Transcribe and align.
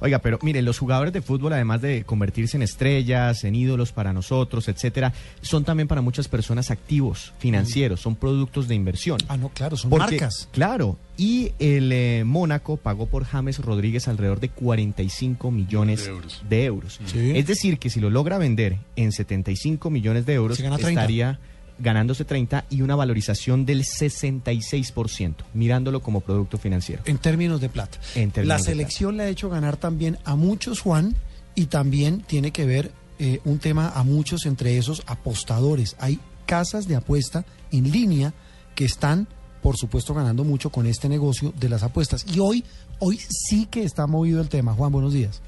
Oiga, 0.00 0.18
pero 0.20 0.38
mire, 0.42 0.62
los 0.62 0.78
jugadores 0.78 1.12
de 1.12 1.22
fútbol, 1.22 1.52
además 1.52 1.82
de 1.82 2.04
convertirse 2.04 2.56
en 2.56 2.62
estrellas, 2.62 3.44
en 3.44 3.54
ídolos 3.54 3.92
para 3.92 4.12
nosotros, 4.12 4.68
etcétera, 4.68 5.12
son 5.42 5.64
también 5.64 5.88
para 5.88 6.00
muchas 6.00 6.28
personas 6.28 6.70
activos 6.70 7.32
financieros, 7.38 8.00
son 8.00 8.16
productos 8.16 8.66
de 8.66 8.74
inversión. 8.74 9.18
Ah, 9.28 9.36
no, 9.36 9.50
claro, 9.50 9.76
son 9.76 9.90
Porque, 9.90 10.16
marcas. 10.16 10.48
Claro, 10.52 10.96
y 11.16 11.52
el 11.58 11.92
eh, 11.92 12.22
Mónaco 12.24 12.78
pagó 12.78 13.06
por 13.06 13.24
James 13.24 13.58
Rodríguez 13.58 14.08
alrededor 14.08 14.40
de 14.40 14.48
45 14.48 15.50
millones 15.50 16.10
de 16.48 16.64
euros. 16.64 16.98
Sí. 17.04 17.32
Es 17.34 17.46
decir, 17.46 17.78
que 17.78 17.90
si 17.90 18.00
lo 18.00 18.08
logra 18.08 18.38
vender 18.38 18.78
en 18.96 19.12
75 19.12 19.90
millones 19.90 20.24
de 20.24 20.32
euros, 20.34 20.56
Se 20.56 20.62
gana 20.62 20.78
30. 20.78 21.00
estaría 21.00 21.38
ganándose 21.80 22.24
30 22.24 22.66
y 22.70 22.82
una 22.82 22.96
valorización 22.96 23.66
del 23.66 23.84
66%, 23.84 25.34
mirándolo 25.54 26.00
como 26.00 26.20
producto 26.20 26.58
financiero. 26.58 27.02
En 27.06 27.18
términos 27.18 27.60
de 27.60 27.68
plata. 27.68 27.98
En 28.14 28.30
términos 28.30 28.58
la 28.58 28.64
selección 28.64 29.16
le 29.16 29.24
ha 29.24 29.28
hecho 29.28 29.48
ganar 29.50 29.76
también 29.76 30.18
a 30.24 30.36
muchos, 30.36 30.80
Juan, 30.80 31.16
y 31.54 31.66
también 31.66 32.20
tiene 32.20 32.52
que 32.52 32.64
ver 32.64 32.92
eh, 33.18 33.40
un 33.44 33.58
tema 33.58 33.92
a 33.94 34.02
muchos, 34.02 34.46
entre 34.46 34.78
esos 34.78 35.02
apostadores. 35.06 35.96
Hay 35.98 36.18
casas 36.46 36.88
de 36.88 36.96
apuesta 36.96 37.44
en 37.70 37.90
línea 37.90 38.32
que 38.74 38.84
están, 38.84 39.28
por 39.62 39.76
supuesto, 39.76 40.14
ganando 40.14 40.44
mucho 40.44 40.70
con 40.70 40.86
este 40.86 41.08
negocio 41.08 41.52
de 41.58 41.68
las 41.68 41.82
apuestas. 41.82 42.24
Y 42.34 42.40
hoy, 42.40 42.64
hoy 42.98 43.18
sí 43.18 43.66
que 43.66 43.84
está 43.84 44.06
movido 44.06 44.40
el 44.40 44.48
tema. 44.48 44.74
Juan, 44.74 44.92
buenos 44.92 45.12
días. 45.12 45.42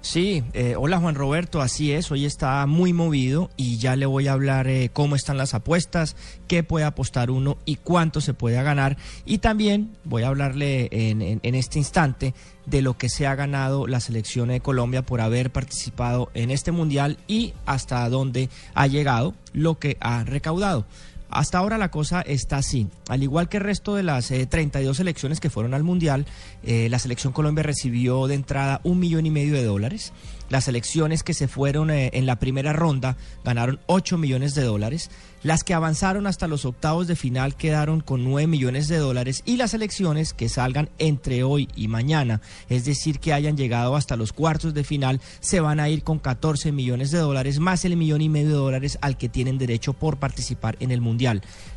Sí, 0.00 0.44
eh, 0.52 0.76
hola 0.78 1.00
Juan 1.00 1.16
Roberto, 1.16 1.60
así 1.60 1.90
es, 1.90 2.12
hoy 2.12 2.24
está 2.24 2.64
muy 2.66 2.92
movido 2.92 3.50
y 3.56 3.78
ya 3.78 3.96
le 3.96 4.06
voy 4.06 4.28
a 4.28 4.32
hablar 4.32 4.68
eh, 4.68 4.90
cómo 4.92 5.16
están 5.16 5.36
las 5.36 5.54
apuestas, 5.54 6.14
qué 6.46 6.62
puede 6.62 6.84
apostar 6.84 7.32
uno 7.32 7.58
y 7.64 7.76
cuánto 7.76 8.20
se 8.20 8.32
puede 8.32 8.62
ganar. 8.62 8.96
Y 9.26 9.38
también 9.38 9.96
voy 10.04 10.22
a 10.22 10.28
hablarle 10.28 10.88
en, 10.92 11.40
este 11.42 11.78
instante 11.78 12.32
de 12.64 12.80
lo 12.80 12.96
que 12.96 13.08
se 13.08 13.26
ha 13.26 13.34
ganado 13.34 13.88
la 13.88 13.98
selección 13.98 14.48
de 14.48 14.60
Colombia 14.60 15.02
por 15.02 15.20
haber 15.20 15.50
participado 15.50 16.30
en 16.32 16.52
este 16.52 16.70
mundial 16.70 17.18
y 17.26 17.54
hasta 17.66 18.08
dónde 18.08 18.50
ha 18.74 18.86
llegado, 18.86 19.34
lo 19.52 19.80
que 19.80 19.96
ha 20.00 20.22
recaudado. 20.22 20.86
Hasta 21.30 21.58
ahora 21.58 21.78
la 21.78 21.90
cosa 21.90 22.22
está 22.22 22.56
así. 22.56 22.88
Al 23.08 23.22
igual 23.22 23.48
que 23.48 23.58
el 23.58 23.64
resto 23.64 23.94
de 23.94 24.02
las 24.02 24.30
eh, 24.30 24.46
32 24.46 24.96
selecciones 24.96 25.40
que 25.40 25.50
fueron 25.50 25.74
al 25.74 25.84
Mundial, 25.84 26.26
eh, 26.62 26.88
la 26.90 26.98
selección 26.98 27.32
Colombia 27.32 27.62
recibió 27.62 28.26
de 28.26 28.34
entrada 28.34 28.80
un 28.84 28.98
millón 28.98 29.26
y 29.26 29.30
medio 29.30 29.54
de 29.54 29.64
dólares. 29.64 30.12
Las 30.48 30.64
selecciones 30.64 31.22
que 31.22 31.34
se 31.34 31.46
fueron 31.46 31.90
eh, 31.90 32.10
en 32.14 32.24
la 32.24 32.36
primera 32.36 32.72
ronda 32.72 33.16
ganaron 33.44 33.80
8 33.86 34.16
millones 34.16 34.54
de 34.54 34.62
dólares. 34.62 35.10
Las 35.42 35.62
que 35.62 35.74
avanzaron 35.74 36.26
hasta 36.26 36.48
los 36.48 36.64
octavos 36.64 37.06
de 37.06 37.14
final 37.14 37.54
quedaron 37.54 38.00
con 38.00 38.24
9 38.24 38.46
millones 38.46 38.88
de 38.88 38.96
dólares. 38.96 39.42
Y 39.44 39.56
las 39.56 39.72
selecciones 39.72 40.32
que 40.32 40.48
salgan 40.48 40.88
entre 40.98 41.44
hoy 41.44 41.68
y 41.76 41.88
mañana, 41.88 42.40
es 42.68 42.86
decir, 42.86 43.20
que 43.20 43.34
hayan 43.34 43.56
llegado 43.56 43.94
hasta 43.94 44.16
los 44.16 44.32
cuartos 44.32 44.74
de 44.74 44.84
final, 44.84 45.20
se 45.40 45.60
van 45.60 45.80
a 45.80 45.90
ir 45.90 46.02
con 46.02 46.18
14 46.18 46.72
millones 46.72 47.10
de 47.10 47.18
dólares, 47.18 47.60
más 47.60 47.84
el 47.84 47.96
millón 47.96 48.22
y 48.22 48.28
medio 48.28 48.48
de 48.48 48.54
dólares 48.54 48.98
al 49.02 49.16
que 49.16 49.28
tienen 49.28 49.58
derecho 49.58 49.92
por 49.92 50.16
participar 50.16 50.76
en 50.80 50.90
el 50.90 51.00
Mundial. 51.00 51.17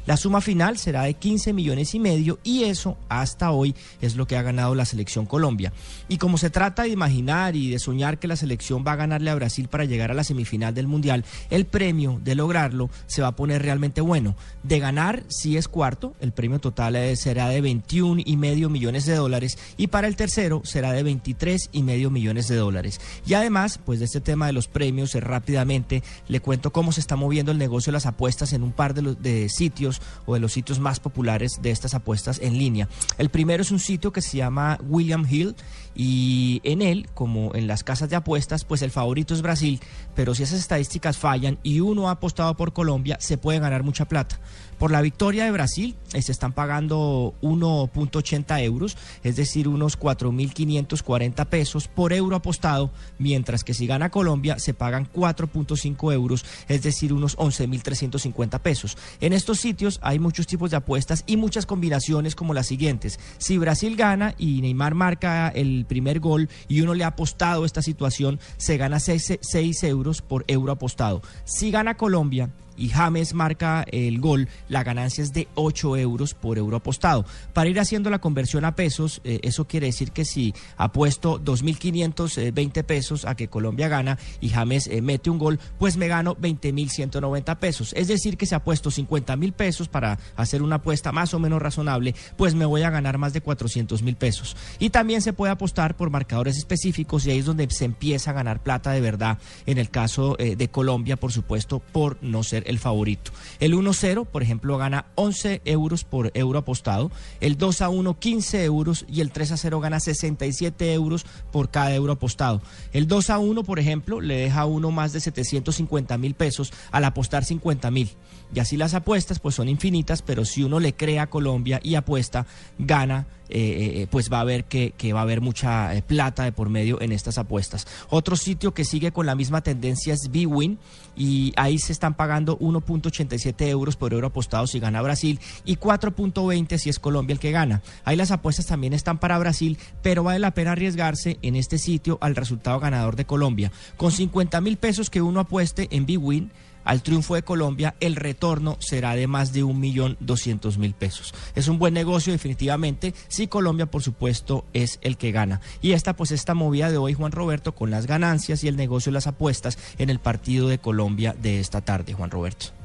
La 0.07 0.17
suma 0.17 0.41
final 0.41 0.79
será 0.79 1.03
de 1.03 1.13
15 1.13 1.53
millones 1.53 1.93
y 1.93 1.99
medio 1.99 2.39
y 2.43 2.63
eso 2.63 2.97
hasta 3.07 3.51
hoy 3.51 3.75
es 4.01 4.15
lo 4.15 4.25
que 4.25 4.35
ha 4.35 4.41
ganado 4.41 4.73
la 4.73 4.85
selección 4.85 5.27
Colombia. 5.27 5.73
Y 6.09 6.17
como 6.17 6.39
se 6.39 6.49
trata 6.49 6.83
de 6.83 6.89
imaginar 6.89 7.55
y 7.55 7.69
de 7.69 7.77
soñar 7.77 8.17
que 8.17 8.27
la 8.27 8.35
selección 8.35 8.83
va 8.85 8.93
a 8.93 8.95
ganarle 8.95 9.29
a 9.29 9.35
Brasil 9.35 9.67
para 9.67 9.85
llegar 9.85 10.09
a 10.09 10.15
la 10.15 10.23
semifinal 10.23 10.73
del 10.73 10.87
Mundial, 10.87 11.23
el 11.51 11.65
premio 11.65 12.19
de 12.23 12.33
lograrlo 12.33 12.89
se 13.05 13.21
va 13.21 13.29
a 13.29 13.35
poner 13.35 13.61
realmente 13.61 14.01
bueno. 14.01 14.35
De 14.63 14.79
ganar, 14.79 15.23
si 15.27 15.55
es 15.55 15.67
cuarto, 15.67 16.15
el 16.19 16.31
premio 16.31 16.59
total 16.59 16.95
eh, 16.95 17.15
será 17.15 17.49
de 17.49 17.61
21 17.61 18.23
y 18.25 18.37
medio 18.37 18.69
millones 18.69 19.05
de 19.05 19.15
dólares 19.15 19.59
y 19.77 19.87
para 19.87 20.07
el 20.07 20.15
tercero 20.15 20.61
será 20.65 20.93
de 20.93 21.03
23 21.03 21.69
y 21.71 21.83
medio 21.83 22.09
millones 22.09 22.47
de 22.47 22.55
dólares. 22.55 22.99
Y 23.27 23.35
además, 23.35 23.79
pues 23.85 23.99
de 23.99 24.05
este 24.05 24.19
tema 24.19 24.47
de 24.47 24.53
los 24.53 24.67
premios, 24.67 25.13
eh, 25.13 25.19
rápidamente 25.19 26.01
le 26.27 26.39
cuento 26.39 26.73
cómo 26.73 26.91
se 26.91 27.01
está 27.01 27.15
moviendo 27.15 27.51
el 27.51 27.59
negocio 27.59 27.91
de 27.91 27.97
las 27.97 28.07
apuestas 28.07 28.53
en 28.53 28.63
un 28.63 28.71
par 28.71 28.95
de, 28.95 29.03
los, 29.03 29.21
de 29.21 29.30
sitios 29.49 30.01
o 30.25 30.33
de 30.33 30.39
los 30.39 30.53
sitios 30.53 30.79
más 30.79 30.99
populares 30.99 31.59
de 31.61 31.71
estas 31.71 31.93
apuestas 31.93 32.39
en 32.41 32.57
línea. 32.57 32.87
El 33.17 33.29
primero 33.29 33.61
es 33.61 33.71
un 33.71 33.79
sitio 33.79 34.11
que 34.11 34.21
se 34.21 34.37
llama 34.37 34.79
William 34.87 35.25
Hill 35.29 35.55
y 35.95 36.61
en 36.63 36.81
él, 36.81 37.09
como 37.13 37.53
en 37.55 37.67
las 37.67 37.83
casas 37.83 38.09
de 38.09 38.15
apuestas, 38.15 38.63
pues 38.65 38.81
el 38.81 38.91
favorito 38.91 39.33
es 39.33 39.41
Brasil, 39.41 39.79
pero 40.15 40.35
si 40.35 40.43
esas 40.43 40.59
estadísticas 40.59 41.17
fallan 41.17 41.59
y 41.63 41.79
uno 41.79 42.09
ha 42.09 42.11
apostado 42.11 42.55
por 42.55 42.73
Colombia, 42.73 43.17
se 43.19 43.37
puede 43.37 43.59
ganar 43.59 43.83
mucha 43.83 44.05
plata. 44.05 44.39
Por 44.81 44.89
la 44.89 45.01
victoria 45.01 45.45
de 45.45 45.51
Brasil 45.51 45.95
eh, 46.13 46.23
se 46.23 46.31
están 46.31 46.53
pagando 46.53 47.35
1.80 47.43 48.63
euros, 48.63 48.97
es 49.23 49.35
decir, 49.35 49.67
unos 49.67 49.99
4.540 49.99 51.45
pesos 51.45 51.87
por 51.87 52.13
euro 52.13 52.35
apostado, 52.35 52.91
mientras 53.19 53.63
que 53.63 53.75
si 53.75 53.85
gana 53.85 54.09
Colombia 54.09 54.57
se 54.57 54.73
pagan 54.73 55.07
4.5 55.13 56.13
euros, 56.13 56.45
es 56.67 56.81
decir, 56.81 57.13
unos 57.13 57.37
11.350 57.37 58.59
pesos. 58.59 58.97
En 59.19 59.33
estos 59.33 59.59
sitios 59.59 59.99
hay 60.01 60.17
muchos 60.17 60.47
tipos 60.47 60.71
de 60.71 60.77
apuestas 60.77 61.25
y 61.27 61.37
muchas 61.37 61.67
combinaciones 61.67 62.33
como 62.33 62.55
las 62.55 62.65
siguientes. 62.65 63.19
Si 63.37 63.59
Brasil 63.59 63.95
gana 63.95 64.33
y 64.39 64.61
Neymar 64.61 64.95
marca 64.95 65.49
el 65.49 65.80
primer 65.85 66.19
gol 66.19 66.49
y 66.67 66.81
uno 66.81 66.93
le 66.93 67.03
ha 67.03 67.07
apostado 67.07 67.65
esta 67.65 67.81
situación, 67.81 68.39
se 68.57 68.77
gana 68.77 68.99
6, 68.99 69.83
euros 69.83 70.21
por 70.21 70.45
euro 70.47 70.71
apostado. 70.71 71.21
Si 71.45 71.71
gana 71.71 71.97
Colombia 71.97 72.49
y 72.77 72.89
James 72.89 73.33
marca 73.33 73.85
el 73.91 74.19
gol, 74.19 74.47
la 74.69 74.83
ganancia 74.83 75.23
es 75.23 75.33
de 75.33 75.47
8 75.55 75.97
euros 75.97 76.33
por 76.33 76.57
euro 76.57 76.77
apostado. 76.77 77.25
Para 77.53 77.69
ir 77.69 77.79
haciendo 77.79 78.09
la 78.09 78.19
conversión 78.19 78.65
a 78.65 78.75
pesos, 78.75 79.21
eh, 79.23 79.39
eso 79.43 79.65
quiere 79.65 79.87
decir 79.87 80.11
que 80.11 80.25
si 80.25 80.53
apuesto 80.77 81.39
2.520 81.39 82.83
pesos 82.83 83.25
a 83.25 83.35
que 83.35 83.47
Colombia 83.47 83.87
gana 83.87 84.17
y 84.39 84.49
James 84.49 84.87
eh, 84.87 85.01
mete 85.01 85.29
un 85.29 85.37
gol, 85.37 85.59
pues 85.77 85.97
me 85.97 86.07
gano 86.07 86.35
20.190 86.35 87.57
pesos. 87.57 87.93
Es 87.93 88.07
decir, 88.07 88.37
que 88.37 88.45
si 88.45 88.55
apuesto 88.55 88.91
50 88.91 89.35
mil 89.35 89.53
pesos 89.53 89.87
para 89.87 90.17
hacer 90.35 90.61
una 90.61 90.75
apuesta 90.75 91.11
más 91.11 91.33
o 91.33 91.39
menos 91.39 91.61
razonable, 91.61 92.15
pues 92.37 92.55
me 92.55 92.65
voy 92.65 92.83
a 92.83 92.89
ganar 92.89 93.17
más 93.17 93.33
de 93.33 93.41
400 93.41 94.01
mil 94.01 94.15
pesos. 94.15 94.55
Y 94.79 94.89
también 94.89 95.21
se 95.21 95.33
puede 95.33 95.51
apostar 95.51 95.95
por 95.95 96.09
marcadores 96.09 96.57
específicos 96.57 97.25
y 97.25 97.31
ahí 97.31 97.39
es 97.39 97.45
donde 97.45 97.69
se 97.69 97.85
empieza 97.85 98.31
a 98.31 98.33
ganar 98.33 98.61
plata 98.61 98.91
de 98.91 99.01
verdad. 99.01 99.37
En 99.65 99.77
el 99.77 99.89
caso 99.89 100.35
eh, 100.39 100.55
de 100.55 100.69
Colombia, 100.69 101.17
por 101.17 101.31
supuesto, 101.31 101.79
por 101.79 102.17
no 102.21 102.43
ser 102.43 102.60
el 102.65 102.79
favorito. 102.79 103.31
El 103.59 103.73
1-0, 103.73 104.25
por 104.25 104.43
ejemplo, 104.43 104.77
gana 104.77 105.05
11 105.15 105.61
euros 105.65 106.03
por 106.03 106.31
euro 106.33 106.59
apostado. 106.59 107.11
El 107.39 107.57
2 107.57 107.81
a 107.81 107.89
1, 107.89 108.19
15 108.19 108.63
euros. 108.63 109.05
Y 109.07 109.21
el 109.21 109.31
3 109.31 109.51
a 109.53 109.57
0 109.57 109.79
gana 109.79 109.99
67 109.99 110.93
euros 110.93 111.25
por 111.51 111.69
cada 111.69 111.93
euro 111.93 112.13
apostado. 112.13 112.61
El 112.93 113.07
2 113.07 113.29
a 113.29 113.39
1, 113.39 113.63
por 113.63 113.79
ejemplo, 113.79 114.21
le 114.21 114.35
deja 114.35 114.61
a 114.61 114.65
uno 114.65 114.91
más 114.91 115.13
de 115.13 115.19
750 115.19 116.17
mil 116.17 116.33
pesos 116.33 116.73
al 116.91 117.05
apostar 117.05 117.45
50 117.45 117.91
mil. 117.91 118.09
Y 118.53 118.59
así 118.59 118.77
las 118.77 118.93
apuestas 118.93 119.39
pues 119.39 119.55
son 119.55 119.69
infinitas, 119.69 120.21
pero 120.21 120.45
si 120.45 120.63
uno 120.63 120.79
le 120.79 120.93
cree 120.93 121.19
a 121.19 121.29
Colombia 121.29 121.79
y 121.83 121.95
apuesta, 121.95 122.45
gana, 122.77 123.27
eh, 123.53 124.01
eh, 124.01 124.07
pues 124.09 124.31
va 124.31 124.39
a 124.39 124.43
ver 124.45 124.63
que, 124.63 124.93
va 125.13 125.19
a 125.19 125.23
haber 125.23 125.41
mucha 125.41 125.93
eh, 125.93 126.01
plata 126.01 126.43
de 126.43 126.51
por 126.51 126.69
medio 126.69 127.01
en 127.01 127.11
estas 127.11 127.37
apuestas. 127.37 127.85
Otro 128.09 128.35
sitio 128.35 128.73
que 128.73 128.85
sigue 128.85 129.11
con 129.11 129.25
la 129.25 129.35
misma 129.35 129.61
tendencia 129.61 130.13
es 130.13 130.29
Bwin 130.31 130.79
y 131.17 131.51
ahí 131.57 131.77
se 131.77 131.91
están 131.91 132.13
pagando 132.13 132.57
1.87 132.59 133.67
euros 133.67 133.97
por 133.97 134.13
euro 134.13 134.27
apostado 134.27 134.67
si 134.67 134.79
gana 134.79 135.01
Brasil 135.01 135.39
y 135.65 135.75
4.20 135.75 136.77
si 136.77 136.89
es 136.89 136.99
Colombia 136.99 137.33
el 137.33 137.39
que 137.39 137.51
gana. 137.51 137.81
Ahí 138.05 138.15
las 138.15 138.31
apuestas 138.31 138.67
también 138.67 138.93
están 138.93 139.17
para 139.17 139.37
Brasil, 139.37 139.77
pero 140.01 140.23
vale 140.23 140.39
la 140.39 140.53
pena 140.53 140.71
arriesgarse 140.71 141.37
en 141.41 141.57
este 141.57 141.77
sitio 141.77 142.17
al 142.21 142.35
resultado 142.35 142.79
ganador 142.79 143.17
de 143.17 143.25
Colombia. 143.25 143.71
Con 143.97 144.11
50 144.11 144.61
mil 144.61 144.77
pesos 144.77 145.09
que 145.09 145.21
uno 145.21 145.41
apueste 145.41 145.89
en 145.91 146.05
Bwin, 146.05 146.51
al 146.83 147.01
triunfo 147.01 147.35
de 147.35 147.43
Colombia, 147.43 147.95
el 147.99 148.15
retorno 148.15 148.77
será 148.79 149.15
de 149.15 149.27
más 149.27 149.53
de 149.53 149.63
un 149.63 149.79
millón 149.79 150.17
doscientos 150.19 150.77
mil 150.77 150.93
pesos. 150.93 151.33
Es 151.55 151.67
un 151.67 151.79
buen 151.79 151.93
negocio 151.93 152.33
definitivamente 152.33 153.13
si 153.27 153.47
Colombia, 153.47 153.85
por 153.85 154.03
supuesto, 154.03 154.65
es 154.73 154.99
el 155.01 155.17
que 155.17 155.31
gana. 155.31 155.61
Y 155.81 155.93
esta, 155.93 156.15
pues, 156.15 156.31
esta 156.31 156.53
movida 156.53 156.91
de 156.91 156.97
hoy, 156.97 157.13
Juan 157.13 157.31
Roberto, 157.31 157.73
con 157.73 157.91
las 157.91 158.07
ganancias 158.07 158.63
y 158.63 158.67
el 158.67 158.75
negocio 158.75 159.11
de 159.11 159.15
las 159.15 159.27
apuestas 159.27 159.77
en 159.97 160.09
el 160.09 160.19
partido 160.19 160.67
de 160.67 160.79
Colombia 160.79 161.35
de 161.41 161.59
esta 161.59 161.81
tarde, 161.81 162.13
Juan 162.13 162.31
Roberto. 162.31 162.80